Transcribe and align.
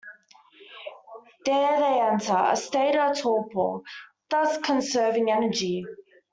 There 1.45 1.79
they 1.79 2.01
enter 2.01 2.35
a 2.35 2.55
state 2.57 2.95
of 2.97 3.19
torpor, 3.19 3.83
thus 4.31 4.57
conserving 4.57 5.29
energy. 5.29 5.85